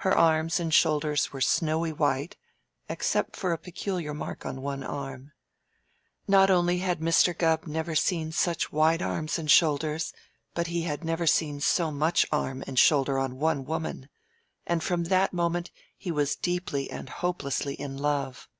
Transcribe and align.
Her 0.00 0.14
arms 0.14 0.60
and 0.60 0.74
shoulders 0.74 1.32
were 1.32 1.40
snowy 1.40 1.90
white 1.90 2.36
(except 2.90 3.34
for 3.34 3.50
a 3.50 3.56
peculiar 3.56 4.12
mark 4.12 4.44
on 4.44 4.60
one 4.60 4.82
arm). 4.84 5.32
Not 6.28 6.50
only 6.50 6.80
had 6.80 7.00
Mr. 7.00 7.34
Gubb 7.34 7.66
never 7.66 7.94
seen 7.94 8.30
such 8.30 8.70
white 8.72 9.00
arms 9.00 9.38
and 9.38 9.50
shoulders, 9.50 10.12
but 10.52 10.66
he 10.66 10.82
had 10.82 11.02
never 11.02 11.26
seen 11.26 11.60
so 11.60 11.90
much 11.90 12.26
arm 12.30 12.62
and 12.66 12.78
shoulder 12.78 13.18
on 13.18 13.38
one 13.38 13.64
woman, 13.64 14.10
and 14.66 14.82
from 14.82 15.04
that 15.04 15.32
moment 15.32 15.70
he 15.96 16.10
was 16.10 16.36
deeply 16.36 16.90
and 16.90 17.08
hopelessly 17.08 17.72
in 17.72 17.96
love. 17.96 18.50